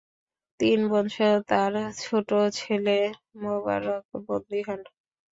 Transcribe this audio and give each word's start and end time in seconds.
তিন 0.59 0.79
বোনসহ 0.91 1.31
তার 1.49 1.73
ছোট 2.01 2.29
ছেলে 2.53 2.97
মুবারক 3.41 4.03
বন্দী 4.27 4.59
হন। 4.67 4.81